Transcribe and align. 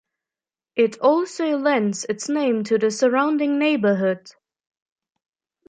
It 0.75 0.97
also 0.99 1.55
lends 1.57 2.05
its 2.05 2.27
name 2.27 2.63
to 2.63 2.79
the 2.79 2.89
surrounding 2.89 3.59
neighborhood. 3.59 4.31